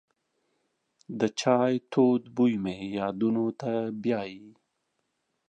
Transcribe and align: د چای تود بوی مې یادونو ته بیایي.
د 1.19 1.21
چای 1.39 1.73
تود 1.91 2.23
بوی 2.35 2.53
مې 2.63 2.75
یادونو 2.97 3.45
ته 3.61 3.71
بیایي. 4.01 4.47